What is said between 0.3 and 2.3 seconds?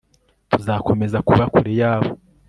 tuzakomeza kuba kure yabo